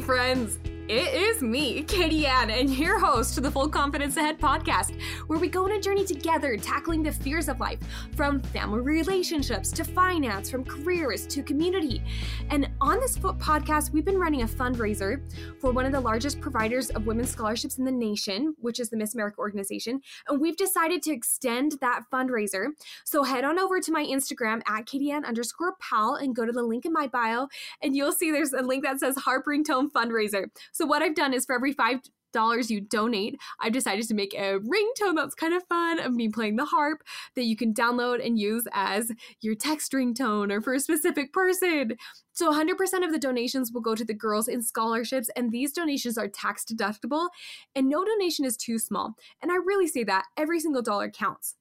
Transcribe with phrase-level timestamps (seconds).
[0.00, 0.58] Friends.
[0.88, 5.38] It is me, Katie Ann, and your host to the Full Confidence Ahead podcast, where
[5.38, 7.78] we go on a journey together tackling the fears of life
[8.16, 12.02] from family relationships to finance, from careers to community.
[12.48, 15.20] And on this podcast, we've been running a fundraiser
[15.60, 18.96] for one of the largest providers of women's scholarships in the nation, which is the
[18.96, 20.00] Miss America organization.
[20.28, 22.68] And we've decided to extend that fundraiser.
[23.04, 26.62] So head on over to my Instagram at Ann underscore powell and go to the
[26.62, 27.48] link in my bio,
[27.82, 30.46] and you'll see there's a link that says Harp Ringtone Fundraiser.
[30.72, 32.00] So what I've done is for every five
[32.32, 36.28] dollars you donate, I've decided to make a ringtone that's kind of fun of me
[36.28, 37.02] playing the harp
[37.36, 41.96] that you can download and use as your text ringtone or for a specific person.
[42.32, 46.16] So 100% of the donations will go to the girls in scholarships, and these donations
[46.16, 47.28] are tax deductible,
[47.74, 49.14] and no donation is too small.
[49.42, 51.56] And I really say that every single dollar counts.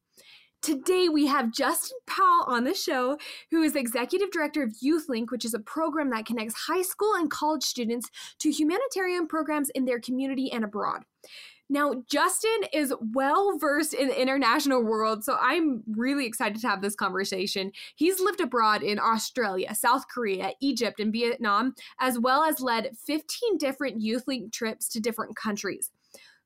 [0.62, 3.18] Today, we have Justin Powell on the show,
[3.50, 7.32] who is executive director of YouthLinc, which is a program that connects high school and
[7.32, 11.04] college students to humanitarian programs in their community and abroad.
[11.70, 16.82] Now, Justin is well versed in the international world, so I'm really excited to have
[16.82, 17.72] this conversation.
[17.96, 23.58] He's lived abroad in Australia, South Korea, Egypt, and Vietnam, as well as led 15
[23.58, 25.92] different YouthLinc trips to different countries.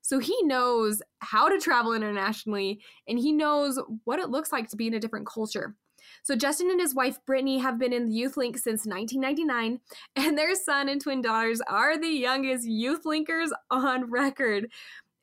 [0.04, 4.76] So he knows how to travel internationally and he knows what it looks like to
[4.76, 5.74] be in a different culture.
[6.22, 9.80] So Justin and his wife Brittany have been in the YouthLinc since 1999,
[10.16, 14.70] and their son and twin daughters are the youngest Youth Linkers on record.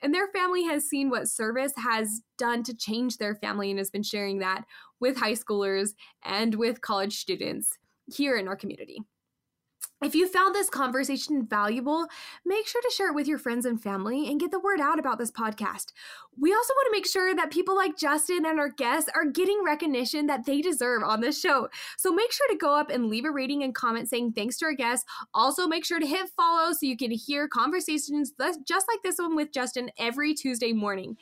[0.02, 3.92] And their family has seen what service has done to change their family and has
[3.92, 4.64] been sharing that
[5.00, 5.92] with high schoolers
[6.24, 9.04] and with college students here in our community.
[10.04, 12.08] If you found this conversation valuable,
[12.44, 14.98] make sure to share it with your friends and family and get the word out
[14.98, 15.94] about this podcast.
[16.40, 19.64] We also want to make sure that people like Justin and our guests are getting
[19.64, 21.70] recognition that they deserve on this show.
[22.00, 24.66] So make sure to go up and leave a rating and comment saying thanks to
[24.66, 25.06] our guests.
[25.36, 28.34] Also, make sure to hit follow so you can hear conversations
[28.68, 31.16] just like this one with Justin every Tuesday morning.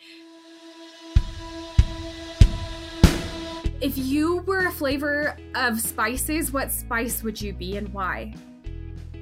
[3.81, 8.33] If you were a flavor of spices, what spice would you be and why?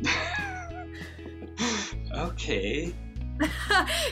[2.15, 2.93] okay.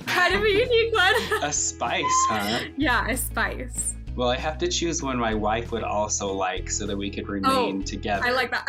[0.06, 1.16] kind of a unique one.
[1.44, 2.66] a spice, huh?
[2.78, 3.94] Yeah, a spice.
[4.16, 7.28] Well, I have to choose one my wife would also like so that we could
[7.28, 8.26] remain oh, together.
[8.26, 8.66] I like that.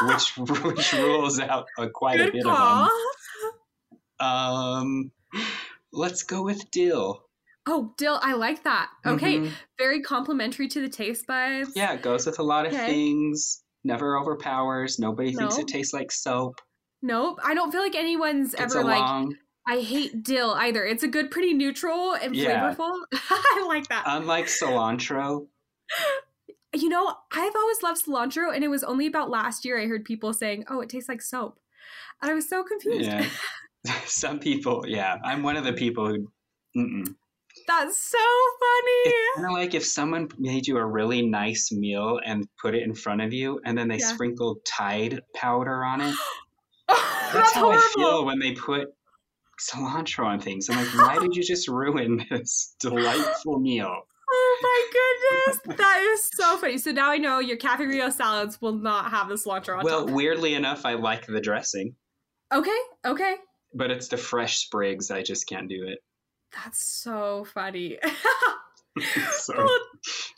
[0.02, 2.54] which which rules out uh, quite Good a bit call.
[2.54, 2.90] of
[4.18, 4.28] them.
[4.28, 5.10] Um,
[5.92, 7.24] let's go with dill.
[7.66, 8.90] Oh, dill, I like that.
[9.06, 9.52] Okay, Mhm.
[9.78, 11.72] very complimentary to the taste buds.
[11.74, 12.86] Yeah, it goes with a lot of Okay.
[12.86, 13.62] things.
[13.84, 14.98] Never overpowers.
[14.98, 15.60] Nobody thinks No.
[15.62, 16.60] it tastes like soap.
[17.02, 19.36] Nope, I don't feel like anyone's Gets ever like along.
[19.66, 20.84] I hate dill either.
[20.84, 22.74] It's a good, pretty neutral and Yeah.
[22.74, 22.92] flavorful.
[23.30, 24.04] I like that.
[24.06, 25.46] Unlike cilantro,
[26.74, 30.04] you know, I've always loved cilantro, and it was only about last year I heard
[30.04, 31.58] people saying, "Oh, it tastes like soap,"
[32.22, 33.02] and I was so confused.
[33.10, 33.28] yeah.
[34.04, 35.16] Some people, yeah.
[35.24, 36.30] I'm one of the people who.
[36.76, 37.14] Mm-mm.
[37.70, 39.14] That's so funny.
[39.36, 42.94] Kind of like if someone made you a really nice meal and put it in
[42.94, 44.06] front of you, and then they Yeah.
[44.12, 46.14] sprinkled Tide powder on it.
[46.88, 47.78] That's, That's how horrible.
[47.80, 48.88] I feel when they put
[49.60, 50.68] cilantro on things.
[50.68, 54.02] I'm like, why did you just ruin this delightful meal?
[54.32, 56.78] Oh my goodness, that is so funny.
[56.78, 60.06] So now I know your Cafe Rio salads will not have the cilantro on Well,
[60.06, 60.14] top.
[60.14, 61.96] weirdly enough, I like the dressing,
[62.54, 63.36] Okay, okay.
[63.74, 65.10] but it's the fresh sprigs.
[65.10, 65.98] I just can't do it.
[66.52, 67.98] That's so funny.
[69.32, 69.78] So, well,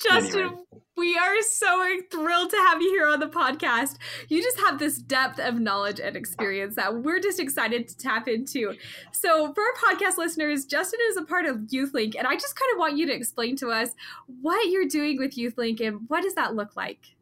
[0.00, 0.56] Justin, anyway.
[0.96, 3.96] we are so thrilled to have you here on the podcast.
[4.28, 8.28] You just have this depth of knowledge and experience that we're just excited to tap
[8.28, 8.74] into.
[9.12, 12.72] So, for our podcast listeners, Justin is a part of YouthLinc, and I just kind
[12.72, 13.90] of want you to explain to us
[14.40, 17.16] what you're doing with YouthLinc and what does that look like?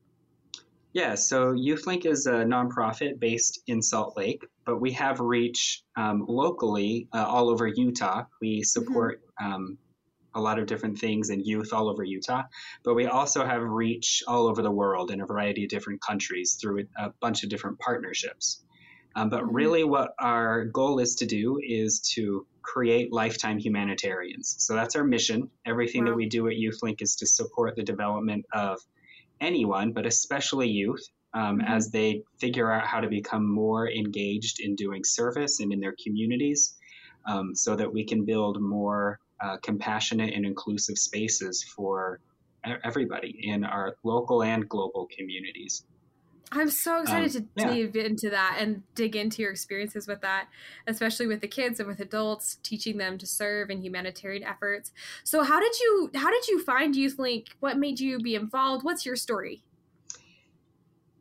[0.93, 6.25] Yeah, so YouthLinc is a nonprofit based in Salt Lake, but we have reach um,
[6.29, 8.25] locally uh, all over Utah.
[8.41, 9.79] We support um,
[10.35, 12.43] a lot of different things in youth all over Utah,
[12.85, 16.59] but we also have reach all over the world in a variety of different countries
[16.61, 18.65] through a bunch of different partnerships.
[19.15, 19.49] Um, but Mhm.
[19.53, 24.57] really, what our goal is to do is to create lifetime humanitarians.
[24.59, 25.51] So that's our mission.
[25.67, 26.11] Everything Wow.
[26.11, 28.81] that we do at YouthLinc is to support the development of
[29.41, 31.03] anyone, but especially youth,
[31.35, 31.69] um, Mhm.
[31.69, 35.95] as they figure out how to become more engaged in doing service and in their
[36.03, 36.77] communities,
[37.27, 42.21] um, so that we can build more uh, compassionate and inclusive spaces for
[42.85, 45.87] everybody in our local and global communities.
[46.53, 47.67] I'm so excited Um, to yeah.
[47.69, 50.49] dive into that and dig into your experiences with that,
[50.87, 54.91] especially with the kids and with adults, teaching them to serve in humanitarian efforts.
[55.23, 57.49] So, how did you how did you find YouthLinc?
[57.61, 58.85] What made you be involved?
[58.85, 59.63] What's your story?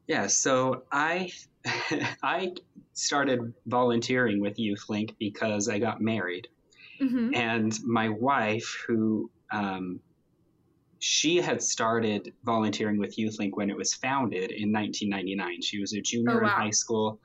[0.07, 1.31] Yeah, so I
[2.23, 2.53] I
[2.93, 6.47] started volunteering with YouthLinc because I got married,
[7.01, 7.33] Mm-hmm.
[7.33, 9.99] and my wife, who um,
[10.99, 15.61] she had started volunteering with YouthLinc when it was founded in 1999.
[15.61, 17.19] She was a junior Oh, in high school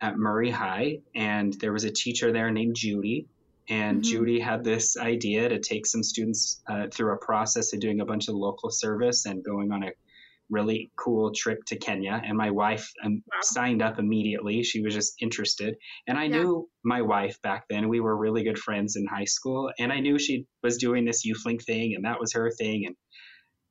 [0.00, 3.26] at Murray High, and there was a teacher there named Judy.
[3.68, 4.04] And Mhm.
[4.04, 8.04] Judy had this idea to take some students uh, through a process of doing a
[8.04, 9.92] bunch of local service and going on a
[10.50, 12.20] really cool trip to Kenya.
[12.24, 13.40] And my wife um, Wow.
[13.42, 14.62] signed up immediately.
[14.62, 15.76] She was just interested.
[16.06, 16.42] And I Yeah.
[16.42, 17.88] knew my wife back then.
[17.88, 19.70] We were really good friends in high school.
[19.78, 22.86] And I knew she was doing this YouthLinc thing, and that was her thing.
[22.86, 22.96] And,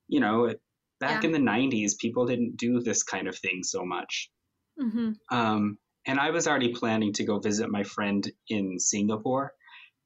[0.07, 0.53] you know,
[0.99, 1.27] back Yeah.
[1.27, 4.31] in the 90s, people didn't do this kind of thing so much.
[4.81, 5.11] Mm-hmm.
[5.35, 5.77] Um,
[6.07, 9.53] and I was already planning to go visit my friend in Singapore.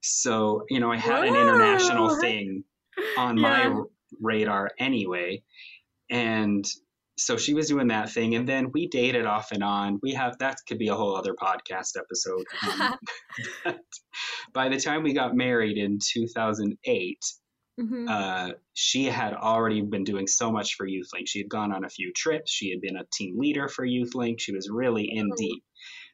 [0.02, 2.64] So, you know, I had an international thing
[3.18, 3.70] on Yeah.
[3.70, 3.82] my
[4.22, 5.42] radar anyway.
[6.10, 6.66] And
[7.18, 8.36] so she was doing that thing.
[8.36, 10.00] And then we dated off and on.
[10.04, 12.46] We have that could be a whole other podcast episode.
[12.64, 12.96] Um,
[13.64, 13.80] but
[14.54, 17.18] by the time we got married in 2008,
[17.78, 18.06] Mm-hmm.
[18.08, 21.28] uh, she had already been doing so much for YouthLinc.
[21.28, 22.50] She had gone on a few trips.
[22.50, 24.40] She had been a team leader for YouthLinc.
[24.40, 25.36] She was really in Oh.
[25.38, 25.62] deep.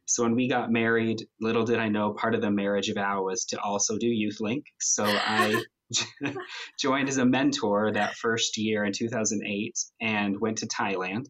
[0.05, 3.45] So when we got married, little did I know part of the marriage vow was
[3.49, 4.63] to also do YouthLinc.
[4.79, 5.61] So I
[6.79, 11.25] joined as a mentor that first year in 2008 and went to Thailand.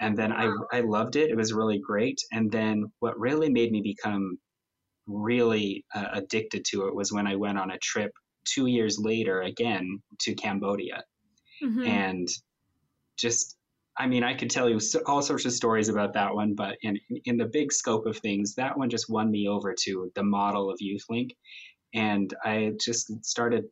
[0.00, 1.30] And then I, I loved it.
[1.30, 2.18] It was really great.
[2.32, 4.38] And then what really made me become
[5.06, 8.12] really uh, addicted to it was when I went on a trip
[8.44, 11.02] two years later again to Cambodia.
[11.62, 11.84] Mm-hmm.
[11.84, 12.28] And
[13.18, 13.56] just,
[13.98, 16.98] I mean, I could tell you all sorts of stories about that one, but in,
[17.26, 20.70] in the big scope of things, that one just won me over to the model
[20.70, 21.30] of YouthLinc.
[21.92, 23.64] And I just started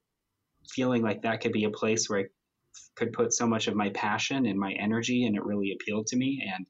[0.70, 2.24] feeling like that could be a place where I
[2.96, 6.16] could put so much of my passion and my energy, and it really appealed to
[6.16, 6.42] me.
[6.54, 6.66] And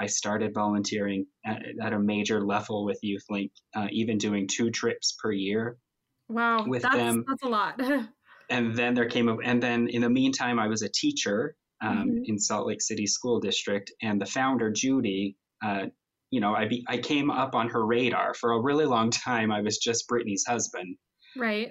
[0.00, 5.16] I started volunteering at, at a major level with YouthLinc, uh, even doing two trips
[5.20, 5.78] per year
[6.28, 7.24] wow, with that's them.
[7.26, 7.80] that's a lot.
[8.50, 12.08] and then there came a, and then in the meantime i was a teacher um,
[12.08, 12.22] Mhm.
[12.24, 15.86] in salt lake city school district and the founder judy uh,
[16.30, 19.52] you know I, be, I came up on her radar for a really long time
[19.52, 20.96] i was just brittany's husband
[21.36, 21.70] right.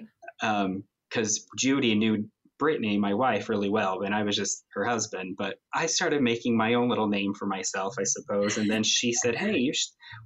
[1.08, 2.28] Because judy knew
[2.58, 6.56] brittany my wife really well and i was just her husband but i started making
[6.56, 9.70] my own little name for myself i suppose and then she said hey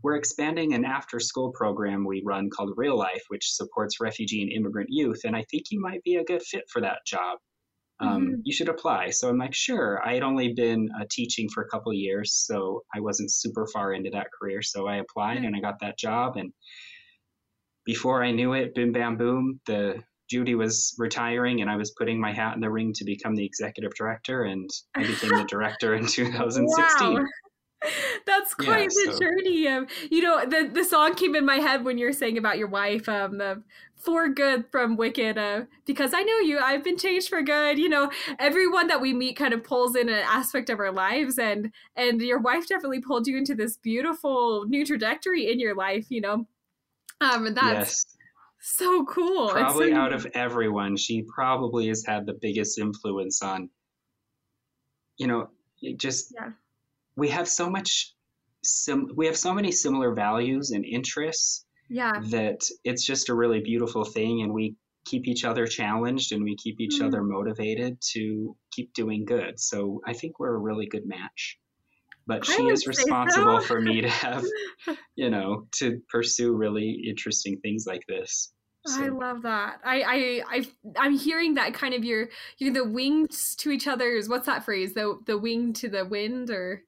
[0.02, 4.50] we're expanding an after school program we run called real life which supports refugee and
[4.52, 7.38] immigrant youth and i think you might be a good fit for that job
[8.00, 8.40] um, Mhm.
[8.44, 11.69] you should apply so i'm like sure i had only been uh, teaching for a
[11.69, 15.44] couple of years so i wasn't super far into that career so i applied Right.
[15.44, 16.50] and i got that job and
[17.84, 20.02] before i knew it bim bam boom the
[20.32, 23.44] judy was retiring and i was putting my hat in the ring to become the
[23.44, 27.25] executive director and i became the director in 2016 Wow.
[28.26, 29.67] That's Yeah, quite the so- journey.
[29.67, 32.56] Um, you know, the the song came in my head when you were saying about
[32.56, 33.64] your wife, um, the
[33.96, 36.61] for good from Wicked, uh, because I know you.
[36.61, 37.79] I've been changed for good.
[37.81, 38.05] You know,
[38.38, 42.23] everyone that we meet kind of pulls in an aspect of our lives, and and
[42.23, 46.06] your wife definitely pulled you into this beautiful new trajectory in your life.
[46.08, 46.46] You know,
[47.20, 48.12] um, and that's yes
[48.62, 49.49] so cool.
[49.50, 53.69] Probably so out of everyone she probably has had the biggest influence on
[55.19, 55.49] you know
[55.97, 56.50] just Yeah.
[57.17, 58.14] we have so much
[58.62, 63.60] sim- we have so many similar values and interests yeah, that it's just a really
[63.60, 67.06] beautiful thing and we keep each other challenged and we keep each Mhm.
[67.08, 71.58] other motivated to keep doing good so i think we're a really good match
[72.27, 73.67] but she is responsible so.
[73.67, 74.44] for me to have
[75.17, 78.55] you know to pursue really interesting things like this
[78.89, 79.81] I love that.
[79.84, 80.67] I, I, I,
[80.98, 84.29] I'm hearing that kind of you're, you're the wings to each other's.
[84.29, 84.94] What's that phrase?
[84.94, 86.82] The, the wing to the wind, or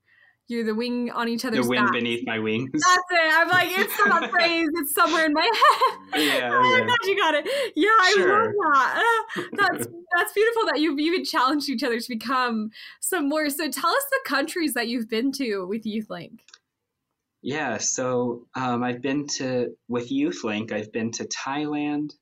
[0.48, 1.92] you're the wing on each other's the wind back.
[1.94, 3.32] beneath my wings That's it.
[3.32, 4.68] I'm like, it's that phrase.
[4.74, 5.42] It's somewhere in my
[6.12, 6.20] head.
[6.20, 6.86] Yeah, oh my yeah.
[6.86, 7.48] gosh, you got it.
[7.74, 9.48] Yeah, I love that.
[9.52, 9.86] That's
[10.16, 12.70] that's beautiful that you've even challenged each other to become
[13.00, 13.50] some more.
[13.50, 16.38] So tell us the countries that you've been to with YouthLinc.
[17.46, 20.72] Yeah, so um, I've been to with YouthLinc.
[20.72, 22.12] I've been to Thailand,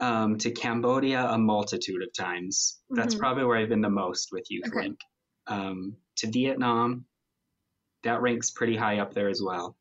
[0.00, 2.80] um, to Cambodia a multitude of times.
[2.88, 3.18] That's Mhm.
[3.18, 4.96] probably where I've been the most with YouthLinc.
[5.46, 7.04] Um, to Vietnam,
[8.02, 9.76] that ranks pretty high up there as well.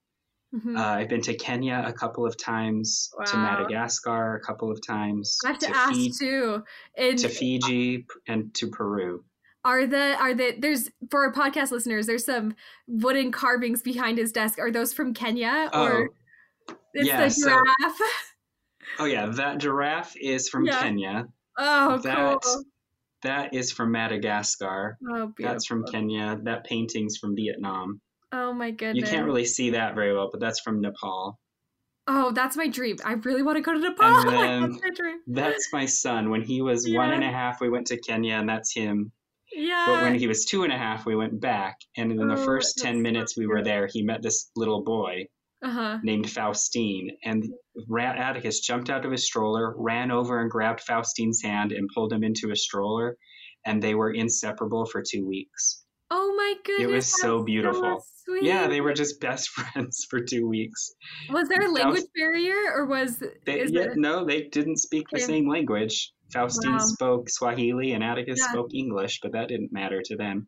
[0.53, 0.77] Mhm.
[0.77, 5.38] Uh, I've been to Kenya a couple of times, to Madagascar a couple of times,
[5.45, 6.63] I have to, to, ask Fi- too.
[6.98, 9.24] And to Fiji, and to Peru.
[9.69, 12.55] Are the are the there's for our podcast listeners, there's some
[12.88, 14.57] wooden carvings behind his desk.
[14.57, 16.09] Are those from Kenya or
[16.69, 16.75] oh.
[16.95, 18.01] it's yeah, the so- giraffe?
[18.97, 20.81] Oh yeah, that giraffe is from Yeah.
[20.81, 21.27] Kenya.
[21.59, 22.63] oh, that cool.
[23.21, 24.97] That is from Madagascar.
[25.07, 25.45] Oh, beautiful.
[25.45, 26.39] That's from Kenya.
[26.41, 28.01] That painting's from Vietnam.
[28.31, 28.97] Oh my goodness.
[28.97, 31.38] You can't really see that very well, but that's from Nepal.
[32.07, 32.97] Oh, that's my dream.
[33.05, 34.23] I really want to go to Nepal.
[34.31, 35.19] Then- that's my dream.
[35.27, 36.31] That's my son.
[36.31, 37.33] When he was one and a Yeah.
[37.33, 39.11] half, we went to Kenya, and that's him.
[39.51, 39.86] Yeah.
[39.88, 41.77] But when he was two and a half, we went back.
[41.98, 44.84] And in the Oh, first 10 so minutes we were there, he met this little
[44.84, 45.25] boy
[45.63, 46.00] uh-huh.
[46.03, 47.10] named Faustine.
[47.24, 47.46] And
[47.98, 52.24] Atticus jumped out of his stroller, ran over and grabbed Faustine's hand and pulled him
[52.24, 53.18] into a stroller.
[53.65, 55.84] And they were inseparable for two weeks.
[56.11, 56.89] Oh my goodness.
[56.89, 58.03] It was so beautiful.
[58.25, 58.43] sweet.
[58.43, 60.91] Yeah, they were just best friends for two weeks.
[61.29, 64.77] Was there a language Faust- barrier or was They, is yeah, it no, they didn't
[64.77, 66.11] speak the same language.
[66.33, 66.77] Faustine Wow.
[66.79, 68.51] spoke Swahili and Atticus Yeah.
[68.51, 70.47] spoke English, but that didn't matter to them.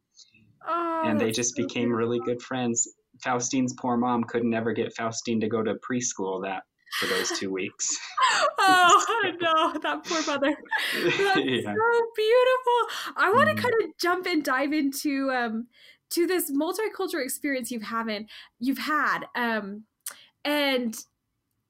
[0.68, 2.88] Oh, and they just so became really good friends.
[3.24, 6.64] Faustine's poor mom couldn't ever get Faustine to go to preschool that
[7.00, 7.98] for those two weeks.
[8.74, 10.56] Oh no, that poor mother.
[10.94, 11.74] That's yeah.
[11.74, 12.80] so beautiful.
[13.18, 13.62] I want to Mhm.
[13.62, 15.68] kind of jump and dive into um
[16.12, 19.26] to this multicultural experience you've haven't you've had.
[19.36, 19.84] Um
[20.44, 20.96] and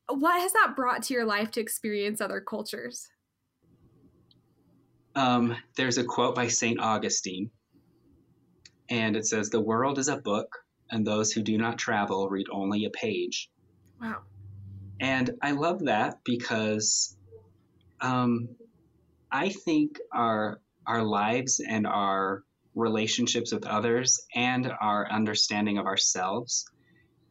[0.08, 3.10] what has that brought to your life to experience other cultures?
[5.16, 6.80] Um, there's a quote by St.
[6.80, 7.52] Augustine,
[8.90, 10.58] and it says, The world is a book,
[10.90, 13.50] and those who do not travel read only a page.
[14.02, 14.22] Wow.
[15.02, 17.18] And I love that because
[18.02, 18.50] um,
[19.32, 22.44] I think our our lives and our
[22.76, 26.66] relationships with others and our understanding of ourselves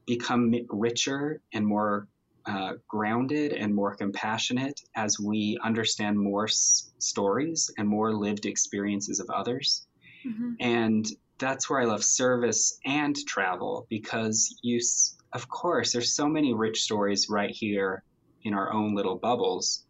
[0.06, 2.08] become richer and more
[2.46, 9.20] uh, grounded and more compassionate as we understand more s- stories and more lived experiences
[9.20, 9.86] of others.
[10.26, 10.56] Mhm.
[10.60, 11.06] And
[11.38, 16.54] that's where I love service and travel because you, s- of course, there's so many
[16.54, 18.02] rich stories right here
[18.42, 19.84] in our own little bubbles.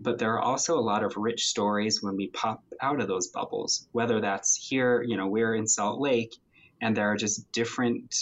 [0.00, 3.28] But there are also a lot of rich stories when we pop out of those
[3.28, 6.34] bubbles, whether that's here, you know, we're in Salt Lake
[6.80, 8.12] and there are just different,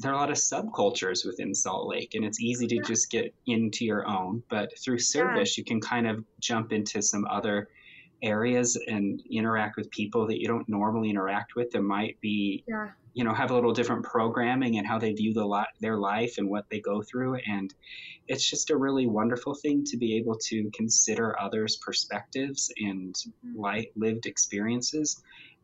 [0.00, 2.82] there are a lot of subcultures within Salt Lake and it's easy to Yeah.
[2.82, 4.42] just get into your own.
[4.50, 7.68] But through service, you can kind of jump into some other
[8.22, 12.90] areas and interact with people that you don't normally interact with that might be Yeah.
[13.14, 16.34] You know have a little different programming and how they view the lot their life
[16.38, 17.74] and what they go through and
[18.28, 23.14] it's just a really wonderful thing to be able to consider others perspectives and
[23.44, 23.54] Mhm.
[23.54, 25.16] li- lived experiences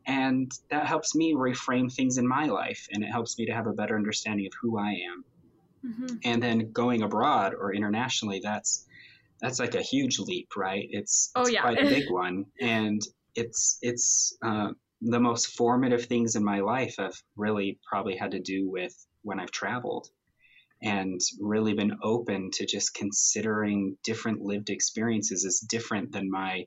[0.07, 3.67] and that helps me reframe things in my life and it helps me to have
[3.67, 5.25] a better understanding of who i am
[5.85, 6.19] Mhm.
[6.25, 8.85] and then going abroad or internationally that's
[9.41, 11.61] that's like a huge leap right it's, Oh, it's yeah.
[11.61, 13.01] quite a big one and
[13.35, 18.39] it's it's uh, the most formative things in my life have really probably had to
[18.39, 20.07] do with when i've traveled
[20.81, 26.65] and really been open to just considering different lived experiences as different than my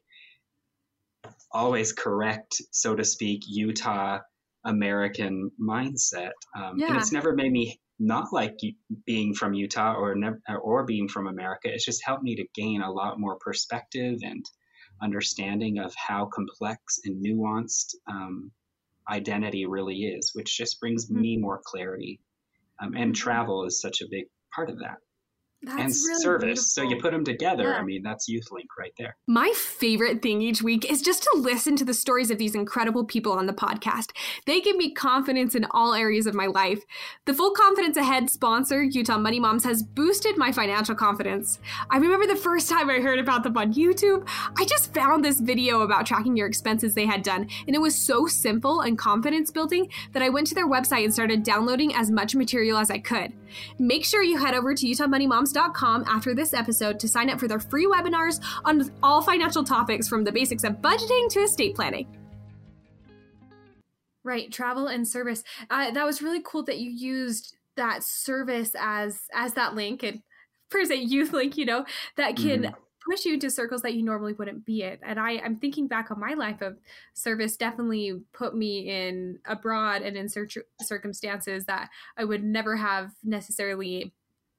[1.53, 4.19] always correct so to speak utah
[4.65, 8.59] american mindset um, and it's never made me not like
[9.05, 11.69] being from Utah or never, or being from America.
[11.69, 14.43] It's just helped me to gain a lot more perspective and
[15.03, 18.51] understanding of how complex and nuanced um,
[19.09, 21.17] identity really is, which just brings Mhm.
[21.21, 22.21] me more clarity.
[22.81, 23.17] Um, and Mhm.
[23.17, 24.99] travel is such a big part of that.
[25.63, 26.73] That's and really service.
[26.73, 27.65] So you put them together.
[27.65, 27.79] Yeah.
[27.79, 29.17] I mean, that's YouthLinc right there.
[29.27, 33.05] My favorite thing each week is just to listen to the stories of these incredible
[33.05, 34.13] people on the podcast.
[34.47, 36.83] They give me confidence in all areas of my life.
[37.27, 41.59] The Full Confidence Ahead sponsor, Utah Money Moms, has boosted my financial confidence.
[41.91, 44.27] I remember the first time I heard about them on YouTube,
[44.57, 47.95] I just found this video about tracking your expenses they had done, and it was
[47.95, 52.11] so simple and confidence building that I went to their website and started downloading as
[52.11, 53.33] much material as I could.
[53.79, 54.87] Make sure you head over to
[55.53, 60.09] UtahMoneyMoms.com after this episode to sign up for their free webinars on all financial topics
[60.09, 62.07] from the basics of budgeting to estate planning.
[64.23, 65.43] Right, travel and service.
[65.71, 70.21] Uh, that was really cool that you used that service as as that link and
[70.71, 71.85] per se YouthLinc, you know,
[72.17, 72.75] that can Mhm.
[73.09, 74.99] push you into circles that you normally wouldn't be in.
[75.03, 76.79] And I, I'm thinking back on my life of
[77.15, 80.47] service definitely put me in abroad and in cir-
[80.83, 81.89] circumstances that
[82.19, 84.13] I would never have necessarily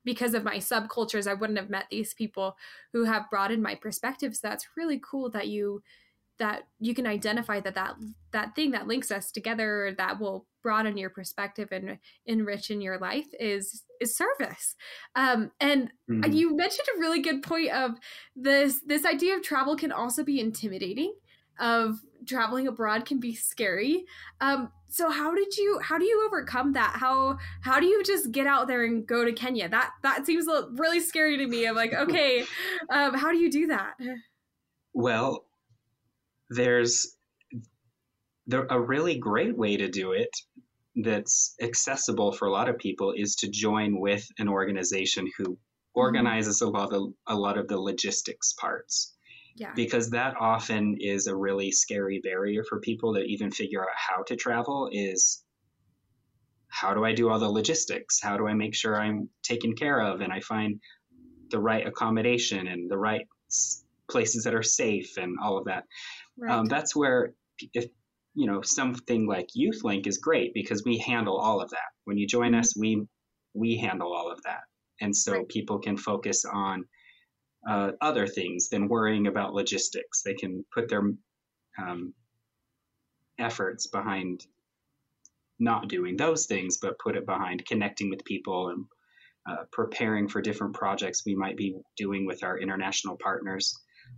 [0.03, 1.27] because of my subcultures.
[1.27, 2.57] I wouldn't have met these people
[2.93, 4.39] who have broadened my perspectives.
[4.39, 5.81] That's really cool that you
[6.39, 7.95] that you can identify that that
[8.31, 12.97] that thing that links us together that will broaden your perspective and enrich in your
[12.97, 14.75] life is is service
[15.15, 16.33] um and Mhm.
[16.33, 17.99] you mentioned a really good point of
[18.35, 21.13] this this idea of travel can also be intimidating
[21.59, 24.05] of traveling abroad can be scary
[24.39, 28.31] um so how did you how do you overcome that how how do you just
[28.31, 31.75] get out there and go to kenya that that seems really scary to me i'm
[31.75, 32.45] like okay
[32.89, 33.93] um how do you do that
[34.93, 35.45] Well,
[36.49, 37.15] there's
[38.47, 40.35] the, a really great way to do it
[40.95, 45.57] that's accessible for a lot of people is to join with an organization who
[45.93, 46.75] organizes mm-hmm.
[46.75, 49.15] a lot of a lot of the logistics parts.
[49.55, 49.73] Yeah.
[49.75, 54.23] Because that often is a really scary barrier for people to even figure out how
[54.23, 55.43] to travel is
[56.69, 58.21] how do I do all the logistics?
[58.21, 60.79] How do I make sure I'm taken care of and I find
[61.49, 63.27] the right accommodation and the right
[64.09, 65.83] places that are safe and all of that?
[66.37, 66.51] Right.
[66.51, 67.33] Um, that's where
[67.73, 67.87] if
[68.33, 71.91] you know something like YouthLinc is great because we handle all of that.
[72.05, 72.61] When you join mm-hmm.
[72.61, 73.05] us, we
[73.53, 74.61] we handle all of that,
[75.01, 75.47] and so right.
[75.49, 76.85] people can focus on
[77.67, 80.21] uh, other things than worrying about logistics.
[80.21, 81.03] They can put their
[81.81, 82.13] um,
[83.39, 84.45] efforts behind
[85.59, 88.85] not doing those things, but put it behind connecting with people and
[89.49, 93.73] uh, preparing for different projects we might be doing with our international partners.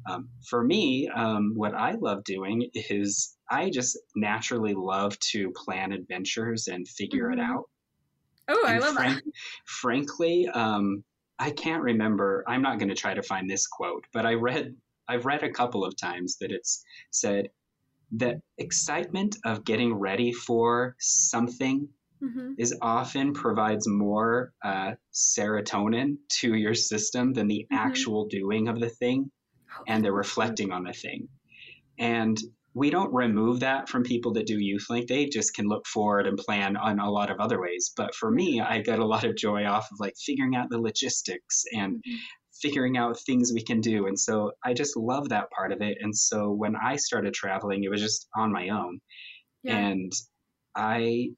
[0.09, 5.91] Um, for me, um, what I love doing is I just naturally love to plan
[5.91, 7.39] adventures and figure mm-hmm.
[7.39, 7.63] it out.
[8.49, 9.31] Oh, and I love frank- that.
[9.65, 11.03] Frankly, um,
[11.39, 12.43] I can't remember.
[12.47, 14.75] I'm not going to try to find this quote, but I read
[15.07, 17.49] I've read a couple of times that it's said
[18.13, 21.89] that excitement of getting ready for something
[22.23, 22.53] mm-hmm.
[22.57, 27.87] is often provides more uh, serotonin to your system than the mm-hmm.
[27.87, 29.29] actual doing of the thing
[29.87, 31.27] and the reflecting on the thing.
[31.99, 32.37] And
[32.75, 35.07] we don't remove that from people that do YouthLinc.
[35.07, 37.91] They just can look forward and plan on a lot of other ways.
[37.95, 40.81] But for me, I get a lot of joy off of like figuring out the
[40.81, 42.15] logistics and mm-hmm.
[42.61, 44.07] figuring out things we can do.
[44.07, 45.97] And so I just love that part of it.
[46.01, 48.99] And so when I started traveling, it was just on my own.
[49.61, 49.77] Yeah.
[49.77, 50.11] And
[50.75, 51.29] I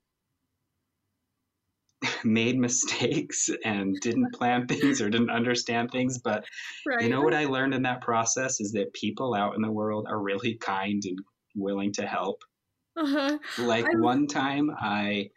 [2.23, 6.17] made mistakes and didn't plan things or didn't understand things.
[6.17, 6.45] But
[6.85, 7.01] right.
[7.01, 10.07] you know what I learned in that process is that people out in the world
[10.09, 11.19] are really kind and
[11.55, 12.41] willing to help.
[12.97, 13.37] Uh-huh.
[13.59, 14.01] Like I'm...
[14.01, 15.29] one time, I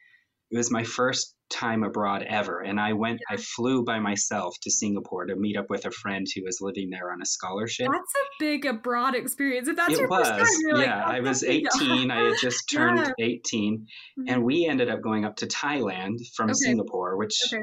[0.50, 3.20] it was my first time abroad ever, and I went.
[3.30, 6.90] I flew by myself to Singapore to meet up with a friend who was living
[6.90, 7.88] there on a scholarship.
[7.90, 9.68] That's a big abroad experience.
[9.68, 11.04] If that's it your was, first time, you're yeah.
[11.04, 12.10] Like, I was 18.
[12.10, 13.26] I had just turned yeah.
[13.26, 14.28] 18, mm-hmm.
[14.28, 16.54] and we ended up going up to Thailand from okay.
[16.54, 17.38] Singapore, which.
[17.52, 17.62] Okay.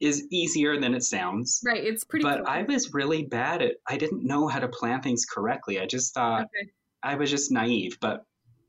[0.00, 1.60] Is easier than it sounds.
[1.64, 2.24] Right, it's pretty.
[2.24, 2.48] But cool.
[2.48, 3.76] I was really bad at.
[3.88, 5.80] I didn't know how to plan things correctly.
[5.80, 6.70] I just thought okay.
[7.02, 7.96] I was just naive.
[8.00, 8.22] But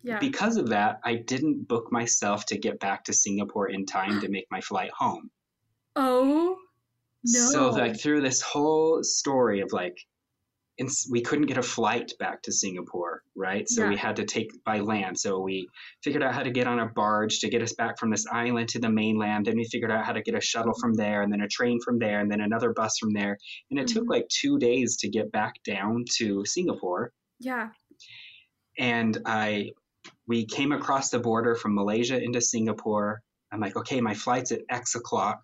[0.05, 0.19] yeah.
[0.19, 4.29] Because of that, I didn't book myself to get back to Singapore in time to
[4.29, 5.29] make my flight home.
[5.95, 6.57] Oh,
[7.23, 7.39] no.
[7.51, 9.97] So, like, through this whole story of like,
[11.09, 13.67] we couldn't get a flight back to Singapore, right?
[13.69, 13.89] So yeah.
[13.89, 15.17] we had to take by land.
[15.17, 15.69] So we
[16.03, 18.67] figured out how to get on a barge to get us back from this island
[18.69, 19.45] to the mainland.
[19.45, 21.79] Then we figured out how to get a shuttle from there, and then a train
[21.79, 23.37] from there, and then another bus from there.
[23.71, 23.99] And it mm-hmm.
[23.99, 27.13] took like two days to get back down to Singapore.
[27.39, 27.69] Yeah.
[28.77, 29.71] And I
[30.27, 33.21] we came across the border from Malaysia into Singapore.
[33.51, 35.39] I'm like, okay, my flight's at X o'clock.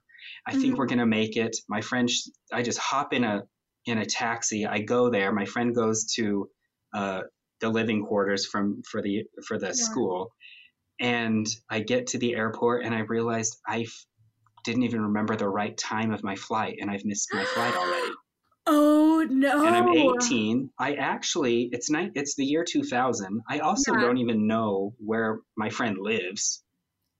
[0.45, 0.61] I mm-hmm.
[0.61, 1.55] think we're gonna make it.
[1.69, 2.09] My friend,
[2.51, 3.43] I just hop in a
[3.85, 4.65] in a taxi.
[4.65, 5.31] I go there.
[5.31, 6.49] My friend goes to
[6.93, 7.21] uh,
[7.59, 9.73] the living quarters from for the for the yeah.
[9.73, 10.31] school,
[10.99, 14.05] and I get to the airport and I realized I f-
[14.63, 18.13] didn't even remember the right time of my flight, and I've missed my flight already.
[18.67, 19.65] Oh no!
[19.65, 20.69] And I'm 18.
[20.77, 22.11] I actually, it's night.
[22.15, 23.41] It's the year 2000.
[23.49, 24.01] I also yeah.
[24.01, 26.63] don't even know where my friend lives.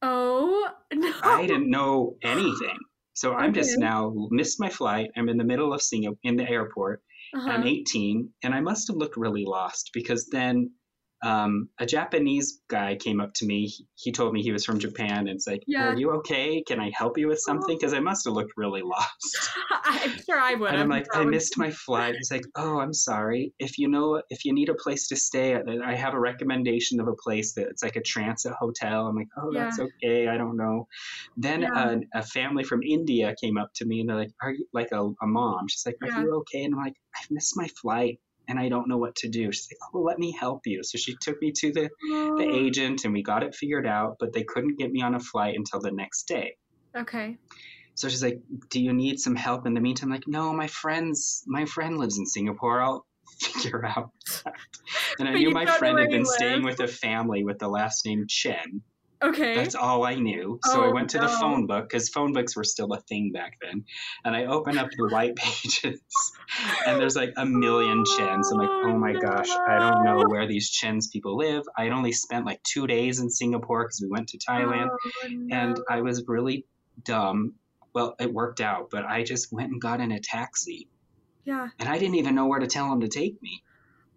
[0.01, 1.13] Oh no!
[1.23, 2.77] I didn't know anything.
[3.13, 5.10] So I'm just now missed my flight.
[5.17, 7.01] I'm in the middle of Singapore in the airport.
[7.36, 7.49] Uh-huh.
[7.49, 10.71] I'm 18, and I must have looked really lost because then
[11.23, 13.67] um, a Japanese guy came up to me.
[13.67, 15.89] He, he, told me he was from Japan, and it's like, yeah.
[15.89, 16.63] "Are you okay?
[16.63, 19.49] Can I help you with something?" Because I must have looked really lost.
[19.84, 20.71] I'm sure I would.
[20.71, 23.53] And I'm, I'm like, "I missed my flight." He's like, "Oh, I'm sorry.
[23.60, 27.07] If you know, if you need a place to stay, I have a recommendation of
[27.07, 29.65] a place that it's like a transit hotel." I'm like, "Oh, yeah.
[29.65, 30.27] that's okay.
[30.27, 30.88] I don't know."
[31.38, 31.97] Then yeah.
[32.13, 34.91] a, a, family from India came up to me, and they're like, "Are you like
[34.91, 38.19] a, a mom?" She's like, "Are you okay?" And I'm like, "I missed my flight."
[38.52, 39.52] And I don't know what to do.
[39.52, 40.84] She's like, oh, let me help you.
[40.84, 44.34] So she took me to the, the agent and we got it figured out, but
[44.34, 46.58] they couldn't get me on a flight until the next day.
[46.96, 47.38] Okay.
[47.96, 50.10] So she's like, do you need some help in the meantime?
[50.10, 52.82] I'm like, no, my friend's, my friend lives in Singapore.
[52.82, 53.06] I'll
[53.40, 54.12] figure out.
[55.18, 58.26] and I knew my friend had been staying with a family with the last name
[58.28, 58.82] Chen.
[59.23, 59.55] Okay.
[59.55, 60.60] That's all I knew.
[60.63, 61.27] So oh, I went to no.
[61.27, 63.86] the phone book because phone books were still a thing back then.
[64.25, 66.01] And I opened up the white pages
[66.88, 68.51] and there's like a million Chens.
[68.51, 71.63] I'm like, oh my gosh, I don't know where these Chens people live.
[71.77, 74.89] I had only spent like two days in Singapore because we went to Thailand.
[74.91, 75.55] Oh, no.
[75.55, 76.65] And I was really
[77.03, 77.53] dumb.
[77.93, 80.88] Well, it worked out, but I just went and got in a taxi.
[81.43, 81.67] Yeah.
[81.79, 83.63] And I didn't even know where to tell him to take me.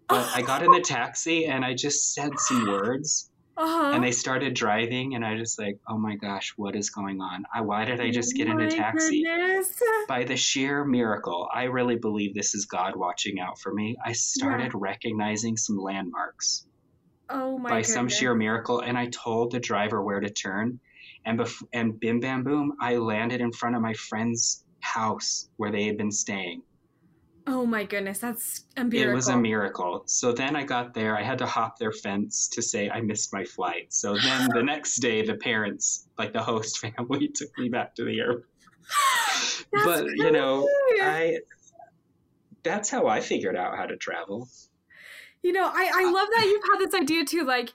[0.07, 3.91] But I got in the taxi and I just said some words Uh-huh.
[3.93, 7.45] and they started driving and I just like, oh my gosh, what is going on?
[7.53, 9.23] I, why did I just get in a taxi?
[9.23, 9.81] goodness.
[10.07, 13.95] By the sheer miracle, I really believe this is God watching out for me.
[14.05, 16.65] I started recognizing some landmarks
[17.29, 17.93] Oh my by goodness.
[17.93, 20.79] some sheer miracle, and I told the driver where to turn,
[21.25, 25.71] and bef- and bim bam boom, I landed in front of my friend's house where
[25.71, 26.61] they had been staying.
[27.47, 29.11] Oh my goodness, that's a miracle.
[29.11, 30.03] It was a miracle.
[30.07, 31.15] So then I got there.
[31.15, 33.93] I had to hop their fence to say I missed my flight.
[33.93, 38.03] So then the next day, the parents, like the host family, took me back to
[38.03, 38.49] the airport.
[39.71, 40.67] But you know.
[41.01, 41.39] I
[42.65, 44.49] that's how I figured out how to travel.
[45.43, 47.71] You know, I, I love that you've had this idea too, like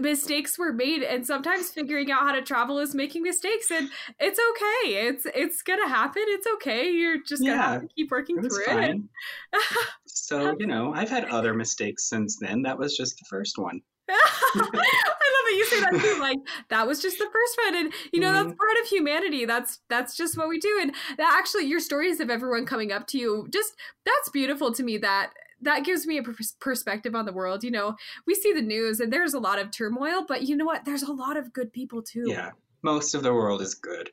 [0.00, 4.38] mistakes were made and sometimes figuring out how to travel is making mistakes and it's
[4.38, 5.06] okay.
[5.06, 6.22] It's it's gonna happen.
[6.26, 6.90] It's okay.
[6.90, 9.08] You're just gonna have Yeah, to keep working It through fine.
[10.06, 12.62] So, you know, I've had other mistakes since then.
[12.62, 13.80] That was just the first one.
[14.10, 16.20] I love that you say that too.
[16.20, 18.56] Like that was just the first one, and you know that's mm-hmm.
[18.56, 19.44] part of humanity.
[19.44, 20.78] That's that's just what we do.
[20.82, 23.74] And that actually, your stories of everyone coming up to you, just
[24.04, 24.98] that's beautiful to me.
[24.98, 25.30] That
[25.62, 27.64] that gives me a pers- perspective on the world.
[27.64, 27.96] You know,
[28.26, 30.84] we see the news and there's a lot of turmoil, but you know what?
[30.84, 32.24] There's a lot of good people too.
[32.26, 32.50] Yeah.
[32.82, 34.10] Most of the world is good,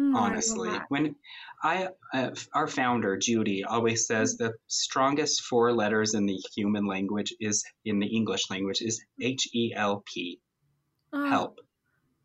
[0.00, 0.70] Mm, honestly.
[0.70, 0.86] that.
[0.88, 1.14] When
[1.62, 7.32] I uh, our founder Judy always says the strongest four letters in the human language
[7.40, 10.40] is in the English language is H E L P,
[11.12, 11.58] Oh, help.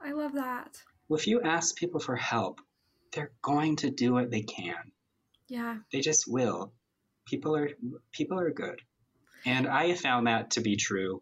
[0.02, 0.78] I love that.
[1.10, 2.60] Well, if you ask people for help,
[3.13, 4.91] they're going to do what they can.
[5.50, 5.78] Yeah.
[5.91, 6.74] They just will.
[7.30, 7.70] People are
[8.12, 8.82] people are good,
[9.46, 11.22] and I have found that to be true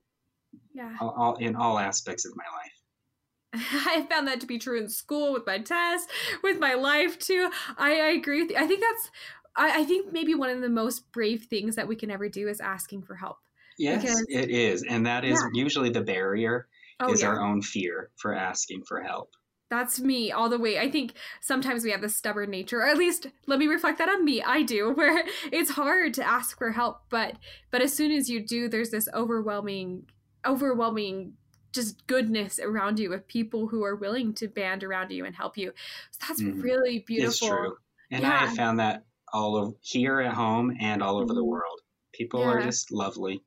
[0.74, 0.96] Yeah.
[1.02, 3.64] all, all, in all aspects of my life.
[3.88, 6.08] I found that to be true in school with my tests,
[6.44, 7.50] with my life too.
[7.78, 8.58] I, I agree with you.
[8.58, 9.10] I think that's,
[9.56, 12.48] I, I think maybe one of the most brave things that we can ever do
[12.48, 13.38] is asking for help.
[13.80, 15.50] Yes, Because- it is, and that is Yeah.
[15.64, 16.68] usually the barrier
[17.00, 17.28] Oh, is yeah.
[17.30, 19.32] our own fear for asking for help.
[19.76, 20.80] That's me all the way.
[20.80, 24.08] I think sometimes we have this stubborn nature, or at least let me reflect that
[24.08, 24.42] on me.
[24.42, 27.36] I do, where it's hard to ask for help, but
[27.72, 30.08] but as soon as you do, there's this overwhelming,
[30.46, 31.34] overwhelming
[31.74, 35.58] just goodness around you of people who are willing to band around you and help
[35.58, 35.74] you.
[36.12, 36.64] So that's Mhm.
[36.64, 37.30] really beautiful.
[37.30, 37.78] It's true,
[38.12, 41.48] and I have found that all of here at home and all over the Mhm.
[41.48, 41.82] world.
[42.14, 43.44] People are just lovely.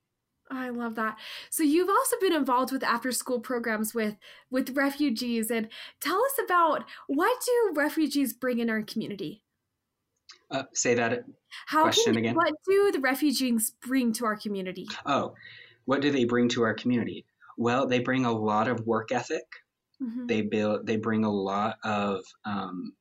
[0.51, 1.19] I love that.
[1.51, 4.17] So you've also been involved with after school programs with
[4.51, 5.69] with refugees and
[6.01, 9.43] tell us about what do refugees bring in our community?
[10.51, 11.25] Uh, say that.
[11.67, 12.35] How Question can again?
[12.35, 14.87] what do the refugees bring to our community?
[15.07, 15.35] Oh,
[15.85, 17.25] what do they bring to our community?
[17.57, 19.45] Well, they bring a lot of work ethic.
[20.01, 20.87] Mhm, They build.
[20.87, 22.95] They bring a lot of um,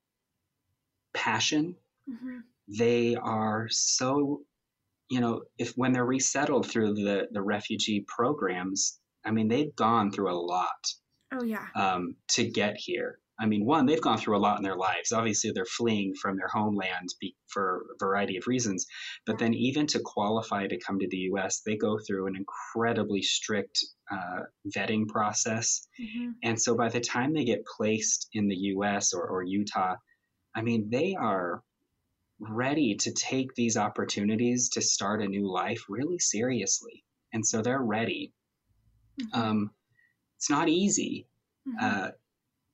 [1.13, 1.75] passion.
[2.09, 2.43] mhm.
[2.67, 4.41] They are so,
[5.09, 10.11] you know, if when they're resettled through the the refugee programs, I mean, they've gone
[10.11, 10.87] through a lot
[11.33, 11.67] Oh yeah.
[11.75, 13.19] um, to get here.
[13.39, 15.11] I mean, one, they've gone through a lot in their lives.
[15.11, 18.87] Obviously, they're fleeing from their homeland be, for a variety of reasons.
[19.27, 23.21] But then, even to qualify to come to the U.S., they go through an incredibly
[23.21, 23.77] strict
[24.11, 24.43] uh,
[24.75, 25.87] vetting process.
[26.01, 26.33] Mhm.
[26.43, 29.13] And so, by the time they get placed in the U.S.
[29.13, 29.95] or, or Utah,
[30.55, 31.63] I mean, they are
[32.39, 37.03] ready to take these opportunities to start a new life really seriously.
[37.33, 38.33] And so, they're ready.
[39.21, 39.35] Mhm.
[39.37, 39.71] Um,
[40.37, 41.27] it's not easy
[41.67, 41.75] Mhm.
[41.81, 42.11] uh,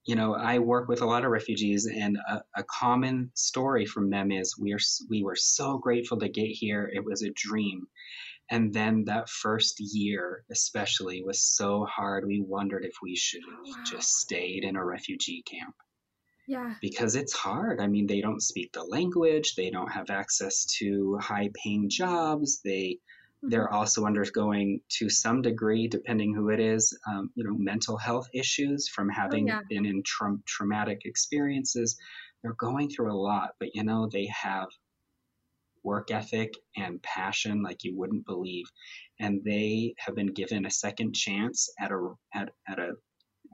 [0.06, 4.10] you know, I work with a lot of refugees, and a, a common story from
[4.10, 6.90] them is we are we were so grateful to get here.
[6.94, 7.88] It was a dream,
[8.52, 12.28] and then that first year, especially, was so hard.
[12.28, 13.84] We wondered if we should have Wow.
[13.86, 15.76] just stayed in a refugee camp
[16.48, 16.76] yeah.
[16.82, 17.80] because it's hard.
[17.80, 22.62] I mean, they don't speak the language, they don't have access to high-paying jobs.
[22.64, 23.00] They
[23.46, 23.74] they're Mhm.
[23.74, 28.88] also undergoing to some degree depending who it is um, you know mental health issues
[28.88, 29.60] from having yeah.
[29.70, 31.98] been in tra- traumatic experiences
[32.42, 34.68] they're going through a lot but you know they have
[35.84, 38.66] work ethic and passion like you wouldn't believe
[39.20, 42.94] and they have been given a second chance at a at, at a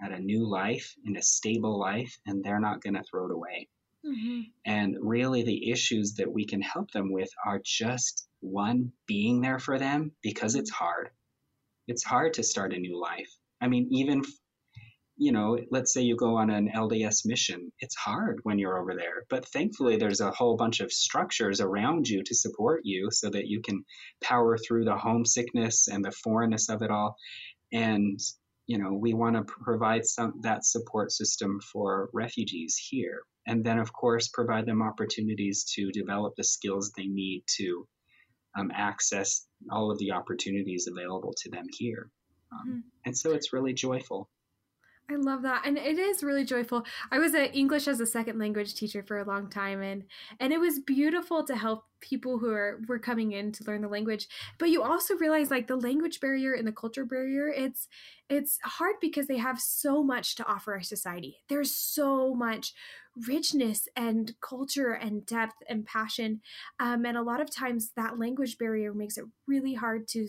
[0.04, 3.32] at a new life in a stable life and they're not going to throw it
[3.32, 3.68] away
[4.06, 4.52] Mhm.
[4.66, 9.60] and really, the issues that we can help them with are just one, being there
[9.60, 11.10] for them because it's hard.
[11.88, 13.30] It's hard to start a new life.
[13.60, 14.24] I mean, even,
[15.18, 18.96] you know, let's say you go on an LDS mission, it's hard when you're over
[18.96, 19.26] there.
[19.30, 23.48] But thankfully, there's a whole bunch of structures around you to support you so that
[23.48, 23.84] you can
[24.22, 27.18] power through the homesickness and the foreignness of it all.
[27.74, 28.18] And
[28.70, 33.80] you know, we want to provide some that support system for refugees here and then
[33.80, 37.88] of course provide them opportunities to develop the skills they need to
[38.58, 42.12] um, access all of the opportunities available to them here.
[42.52, 42.84] Um, Mhm.
[43.06, 44.30] And so it's really joyful.
[45.12, 45.64] I love that.
[45.66, 46.86] And it is really joyful.
[47.12, 50.04] I was an English as a second language teacher for a long time and
[50.40, 53.88] and it was beautiful to help people who are were coming in to learn the
[53.88, 54.28] language.
[54.60, 57.88] But you also realize like the language barrier and the culture barrier, it's
[58.30, 61.38] it's hard because they have so much to offer our society.
[61.50, 62.74] There's so much
[63.28, 66.42] richness and culture and depth and passion.
[66.80, 70.28] Um, and a lot of times that language barrier makes it really hard to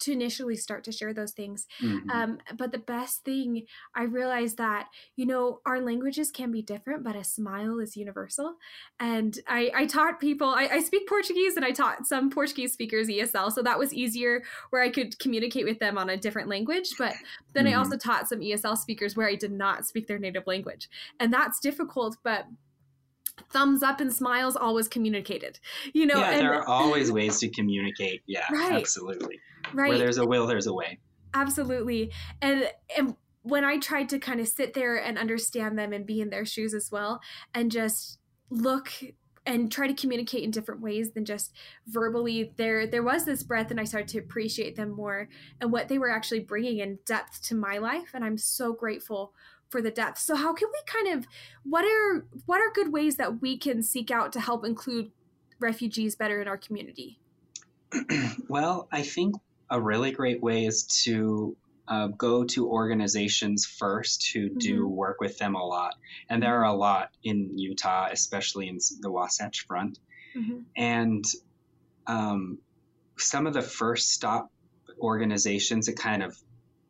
[0.00, 1.66] to initially start to share those things.
[1.80, 2.10] Mhm.
[2.10, 7.04] Um, but the best thing I realized that you know our languages can be different,
[7.04, 8.56] but a smile is universal.
[9.00, 10.48] And I, I taught people.
[10.48, 14.42] I, I speak Portuguese, and I taught some Portuguese speakers ESL, so that was easier
[14.70, 16.88] where I could communicate with them on a different language.
[16.98, 17.14] But
[17.54, 17.78] then I Mhm.
[17.78, 20.88] also taught some ESL speakers where I did not speak their native language,
[21.20, 22.16] and that's difficult.
[22.22, 22.46] But
[23.50, 25.58] thumbs up and smiles always communicated.
[25.92, 28.22] You know, yeah, and there are always ways to communicate.
[28.26, 28.72] Yeah, Right.
[28.72, 29.40] absolutely.
[29.74, 29.90] Right.
[29.90, 30.98] Where there's a will, there's a way.
[31.34, 36.06] absolutely and and when i tried to kind of sit there and understand them and
[36.06, 37.20] be in their shoes as well
[37.52, 38.90] and just look
[39.44, 41.52] and try to communicate in different ways than just
[41.86, 45.28] verbally there there was this breadth and i started to appreciate them more
[45.60, 49.32] and what they were actually bringing in depth to my life and i'm so grateful
[49.68, 51.26] for the depth so how can we kind of
[51.64, 55.10] what are what are good ways that we can seek out to help include
[55.60, 57.18] refugees better in our community
[58.48, 59.34] well, I think
[59.70, 61.56] a really great way is to
[61.88, 65.94] uh, go to organizations first who do work with them a lot.
[66.28, 69.98] And there are a lot in Utah, especially in the Wasatch Front.
[70.36, 70.58] mm-hmm.
[70.76, 71.24] And
[72.06, 72.58] um,
[73.18, 74.50] some of the first stop
[75.00, 76.36] organizations that kind of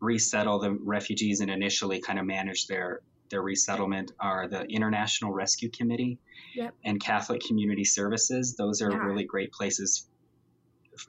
[0.01, 5.69] resettle the refugees and initially kind of manage their their resettlement are the International Rescue
[5.69, 6.17] Committee
[6.55, 6.75] Yep.
[6.85, 8.55] and Catholic Community Services.
[8.55, 8.99] Those are Yeah.
[8.99, 10.07] really great places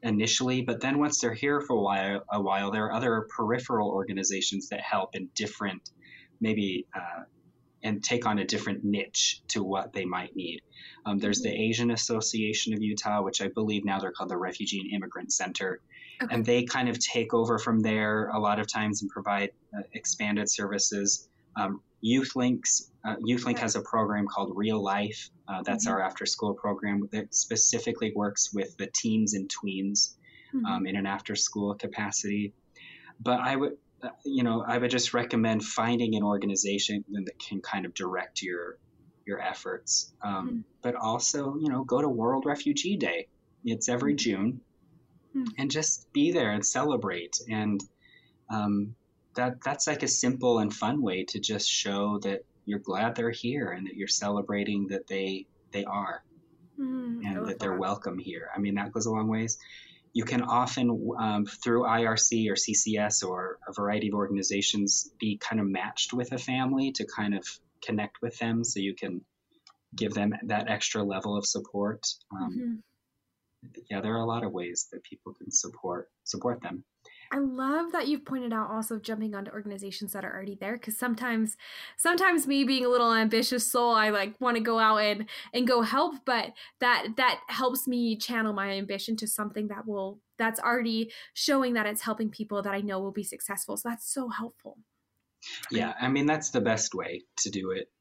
[0.04, 3.90] initially, but then once they're here for a while, a while, there are other peripheral
[3.90, 5.92] organizations that help in different,
[6.42, 7.24] maybe, uh,
[7.84, 10.62] and take on a different niche to what they might need.
[11.06, 14.80] Um, there's the Asian Association of Utah, which I believe now they're called the Refugee
[14.80, 15.80] and Immigrant Center,
[16.22, 16.34] Okay.
[16.34, 19.84] and they kind of take over from there a lot of times and provide uh,
[19.94, 21.30] expanded services.
[21.56, 25.30] Um, Youth Links, uh, YouthLinc has a program called Real Life.
[25.48, 25.92] Uh, that's Mhm.
[25.92, 30.16] our after-school program that specifically works with the teens and tweens
[30.54, 30.66] Mhm.
[30.66, 32.54] um, in an after-school capacity.
[33.20, 37.62] But I would, uh, you know, I would just recommend finding an organization that can
[37.62, 38.78] kind of direct your
[39.26, 40.14] your efforts.
[40.22, 40.64] Um, Mhm.
[40.82, 43.28] But also, you know, go to World Refugee Day.
[43.66, 44.18] It's every Mhm.
[44.18, 44.62] June,
[45.36, 45.48] Mhm.
[45.58, 47.38] and just be there and celebrate.
[47.50, 47.82] And
[48.50, 48.96] um,
[49.38, 53.32] that that's like a simple and fun way to just show that you're glad they're
[53.32, 56.24] here and that you're celebrating that they they are
[56.80, 57.26] Mhm.
[57.26, 57.80] And that they're that.
[57.80, 58.50] welcome here.
[58.56, 59.58] I mean, that goes a long ways.
[60.14, 65.60] You can often, um, through IRC or CCS or a variety of organizations, be kind
[65.60, 67.44] of matched with a family to kind of
[67.82, 69.26] connect with them so you can
[69.96, 72.06] give them that extra level of support.
[72.32, 72.84] Um, Mhm.
[73.90, 76.84] Yeah, there are a lot of ways that people can support support them.
[77.32, 80.98] I love that you've pointed out also jumping onto organizations that are already there because
[80.98, 81.58] sometimes
[81.98, 85.68] sometimes me being a little ambitious soul I like want to go out and and
[85.68, 90.60] go help but that that helps me channel my ambition to something that will that's
[90.60, 94.30] already showing that it's helping people that I know will be successful so that's so
[94.30, 94.78] helpful.
[95.72, 97.92] Yeah, I mean, that's the best way to do it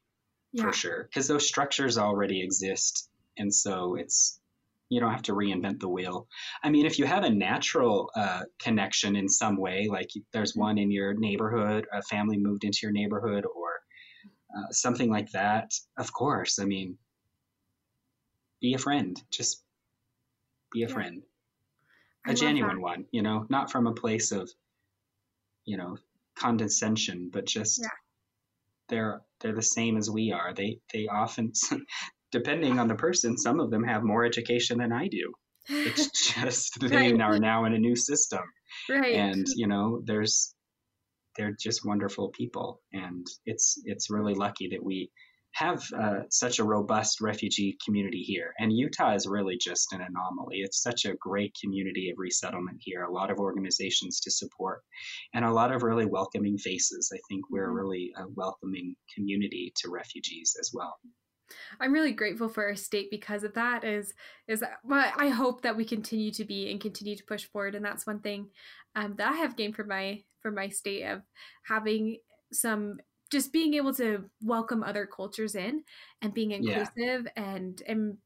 [0.53, 0.63] Yeah.
[0.63, 4.39] for sure because those structures already exist and so it's
[4.89, 6.27] you don't have to reinvent the wheel
[6.63, 10.59] i mean if you have a natural uh, connection in some way like there's Mhm.
[10.61, 13.69] one in your neighborhood a family moved into your neighborhood or
[14.57, 16.97] uh, something like that of course i mean
[18.61, 19.63] be a friend just
[20.71, 20.93] be a Yeah.
[20.93, 21.23] friend
[22.25, 22.81] I a genuine that.
[22.81, 24.49] one you know not from a place of
[25.65, 25.97] you know
[26.35, 27.89] condescension but just Yeah.
[28.89, 31.51] they're they're the same as we are they they often
[32.31, 35.33] depending on the person some of them have more education than i do.
[35.69, 37.21] It's just they Right.
[37.21, 38.41] are now in a new system.
[38.89, 39.15] Right.
[39.15, 40.53] and you know there's
[41.37, 42.81] they're just wonderful people.
[42.93, 45.11] And it's it's really lucky that we
[45.53, 48.53] have uh, such a robust refugee community here.
[48.59, 50.57] And utah is really just an anomaly.
[50.59, 54.81] It's such a great community of resettlement here a lot of organizations to support
[55.33, 57.11] and a lot of really welcoming faces.
[57.13, 57.75] I think we're Mhm.
[57.75, 60.95] really a welcoming community to refugees as well
[61.79, 63.83] I'm really grateful for our state because of that.
[63.83, 64.13] Is
[64.47, 67.85] is well, I hope that we continue to be and continue to push forward, and
[67.85, 68.49] that's one thing
[68.95, 71.23] um, that I have gained from my from my state of
[71.63, 72.17] having
[72.51, 75.83] some just being able to welcome other cultures in
[76.21, 76.89] and being Yeah.
[76.95, 78.17] inclusive and and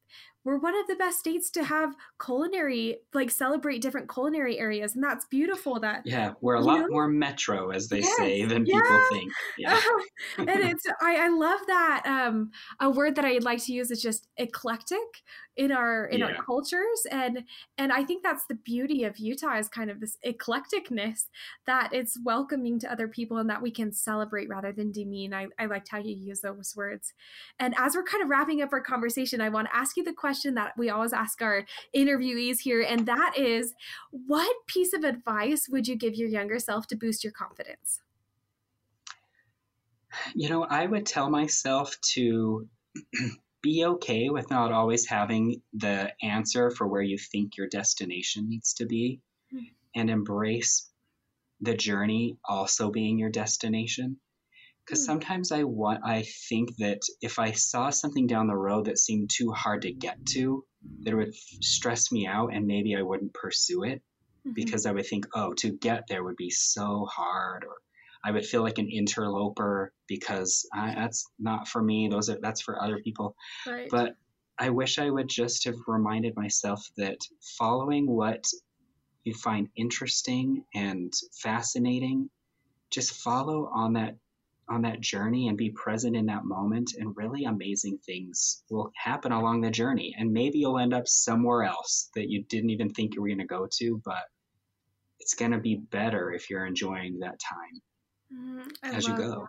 [0.44, 5.04] we're one of the best states to have culinary like celebrate different culinary areas and
[5.04, 6.88] that's beautiful that yeah we're a lot know?
[6.88, 8.76] more metro as they yes, say than yeah.
[8.82, 9.80] people think yeah
[10.38, 14.02] and it's I, I love that um a word that i'd like to use is
[14.02, 14.98] just eclectic
[15.58, 16.28] in our in yeah.
[16.28, 17.44] our cultures and
[17.78, 21.26] and i think that's the beauty of utah is kind of this eclecticness
[21.68, 25.48] that it's welcoming to other people and that we can celebrate rather than demean i,
[25.60, 27.14] I liked how you use those words
[27.60, 30.14] and as we're kind of wrapping up our conversation i want to ask you the
[30.14, 31.66] question that we always ask our
[31.96, 33.74] interviewees here and that is
[34.12, 38.02] what piece of advice would you give your younger self to boost your confidence
[40.34, 42.68] you know i would tell myself to
[43.62, 48.74] be okay with not always having the answer for where you think your destination needs
[48.74, 49.20] to be
[49.54, 49.66] mm-hmm.
[49.96, 50.90] and embrace
[51.62, 54.18] the journey also being your destination
[54.92, 55.14] because mm-hmm.
[55.14, 59.30] sometimes i want i think that if i saw something down the road that seemed
[59.34, 60.64] too hard to get to
[61.04, 64.52] that would stress me out and maybe i wouldn't pursue it mm-hmm.
[64.54, 67.76] because i would think oh to get there would be so hard or
[68.24, 72.08] I would feel like an interloper because I, that's not for me.
[72.08, 73.36] Those are that's for other people.
[73.66, 73.90] Right.
[73.90, 74.16] But
[74.60, 77.18] I wish I would just have reminded myself that
[77.58, 78.46] following what
[79.24, 82.30] you find interesting and fascinating,
[82.92, 84.18] just follow on that
[84.72, 89.32] on that journey and be present in that moment and really amazing things will happen
[89.32, 93.14] along the journey and maybe you'll end up somewhere else that you didn't even think
[93.14, 94.24] you were going to go to but
[95.22, 97.82] it's going to be better if you're enjoying that time
[98.34, 99.30] mm, as you go.
[99.30, 99.48] That.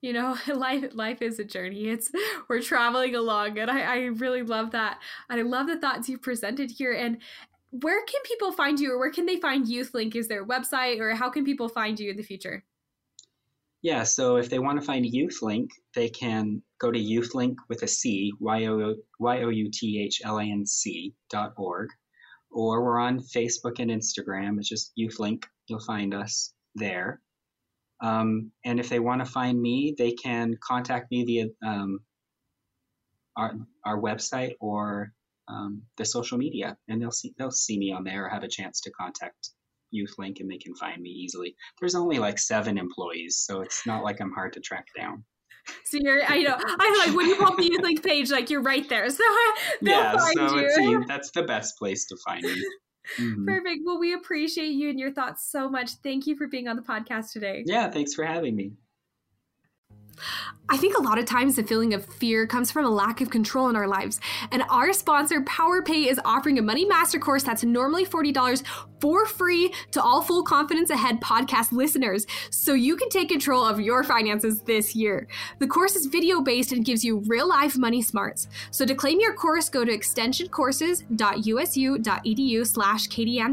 [0.00, 1.88] You know, life life is a journey.
[1.88, 2.10] It's
[2.48, 4.98] we're traveling along, and I, I really love that.
[5.30, 6.92] And I love the thoughts you presented here.
[6.92, 7.18] And
[7.70, 10.14] where can people find you, or where can they find YouthLinc?
[10.16, 12.64] Is there a website, or how can people find you in the future?
[13.82, 17.88] Yeah, so if they want to find YouthLinc, they can go to YouthLinc with a
[17.88, 21.88] C, Y O Y O U T H L A N C dot org,
[22.52, 24.58] or we're on Facebook and Instagram.
[24.58, 25.42] It's just YouthLinc.
[25.66, 27.20] You'll find us there.
[28.00, 32.00] Um, and if they want to find me, they can contact me via um,
[33.36, 35.12] our, our website or
[35.48, 38.48] um, the social media, and they'll see they'll see me on there or have a
[38.48, 39.50] chance to contact
[39.94, 41.54] YouthLinc, and they can find me easily.
[41.80, 45.24] There's only like seven employees, so it's not like I'm hard to track down.
[45.84, 48.88] So you're, I know, I like when you pop the YouthLinc page, like you're right
[48.88, 49.08] there.
[49.10, 49.22] So
[49.80, 51.04] yeah, so you.
[51.08, 52.64] that's the best place to find me.
[53.18, 53.46] Mm-hmm.
[53.46, 53.80] Perfect.
[53.84, 55.92] Well, we appreciate you and your thoughts so much.
[56.02, 57.64] Thank you for being on the podcast today.
[57.66, 58.72] Yeah, thanks for having me.
[60.68, 63.28] I think a lot of times the feeling of fear comes from a lack of
[63.30, 64.18] control in our lives.
[64.50, 68.62] And our sponsor, PowerPay, is offering a money master course that's normally $40
[69.00, 73.80] for free to all Full Confidence Ahead podcast listeners so you can take control of
[73.80, 75.26] your finances this year.
[75.58, 78.46] The course is video based and gives you real life money smarts.
[78.70, 83.08] So to claim your course, go to extensioncourses.usu.edu slash